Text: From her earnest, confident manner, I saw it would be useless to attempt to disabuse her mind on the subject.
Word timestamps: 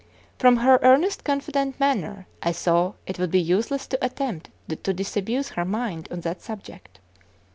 From 0.39 0.57
her 0.57 0.79
earnest, 0.81 1.23
confident 1.23 1.79
manner, 1.79 2.25
I 2.41 2.53
saw 2.53 2.93
it 3.05 3.19
would 3.19 3.29
be 3.29 3.39
useless 3.39 3.85
to 3.85 4.03
attempt 4.03 4.49
to 4.67 4.93
disabuse 4.95 5.49
her 5.49 5.63
mind 5.63 6.07
on 6.09 6.21
the 6.21 6.35
subject. 6.39 6.97